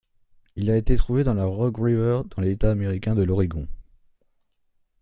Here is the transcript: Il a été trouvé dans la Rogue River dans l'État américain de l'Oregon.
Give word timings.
Il 0.55 0.71
a 0.71 0.77
été 0.77 0.95
trouvé 0.95 1.23
dans 1.23 1.35
la 1.35 1.45
Rogue 1.45 1.77
River 1.77 2.21
dans 2.35 2.41
l'État 2.41 2.71
américain 2.71 3.13
de 3.13 3.21
l'Oregon. 3.21 3.67